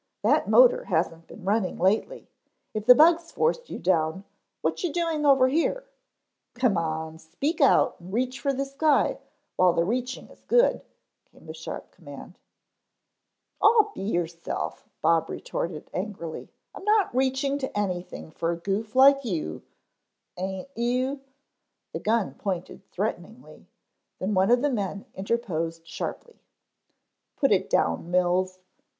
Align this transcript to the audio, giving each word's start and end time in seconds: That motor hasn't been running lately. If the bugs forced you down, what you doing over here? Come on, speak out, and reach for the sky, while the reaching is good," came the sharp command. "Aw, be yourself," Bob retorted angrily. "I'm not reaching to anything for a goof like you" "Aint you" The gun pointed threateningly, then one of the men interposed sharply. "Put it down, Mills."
That 0.23 0.47
motor 0.49 0.85
hasn't 0.85 1.27
been 1.27 1.43
running 1.45 1.77
lately. 1.77 2.27
If 2.73 2.87
the 2.87 2.95
bugs 2.95 3.31
forced 3.31 3.69
you 3.69 3.77
down, 3.77 4.23
what 4.61 4.83
you 4.83 4.91
doing 4.91 5.27
over 5.27 5.47
here? 5.47 5.83
Come 6.55 6.75
on, 6.75 7.19
speak 7.19 7.61
out, 7.61 7.99
and 7.99 8.11
reach 8.11 8.39
for 8.39 8.51
the 8.51 8.65
sky, 8.65 9.19
while 9.57 9.73
the 9.73 9.83
reaching 9.85 10.27
is 10.29 10.41
good," 10.41 10.81
came 11.25 11.45
the 11.45 11.53
sharp 11.53 11.91
command. 11.91 12.39
"Aw, 13.61 13.91
be 13.93 14.01
yourself," 14.01 14.89
Bob 15.03 15.29
retorted 15.29 15.87
angrily. 15.93 16.49
"I'm 16.73 16.83
not 16.83 17.13
reaching 17.15 17.59
to 17.59 17.77
anything 17.77 18.31
for 18.31 18.49
a 18.49 18.57
goof 18.57 18.95
like 18.95 19.23
you" 19.23 19.61
"Aint 20.35 20.67
you" 20.75 21.21
The 21.93 21.99
gun 21.99 22.33
pointed 22.33 22.81
threateningly, 22.89 23.67
then 24.17 24.33
one 24.33 24.49
of 24.49 24.63
the 24.63 24.71
men 24.71 25.05
interposed 25.13 25.85
sharply. 25.85 26.41
"Put 27.35 27.51
it 27.51 27.69
down, 27.69 28.09
Mills." 28.09 28.57